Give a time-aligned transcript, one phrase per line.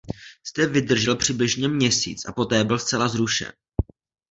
[0.49, 3.51] Zde vydržel přibližně měsíc a poté byl zcela zrušen.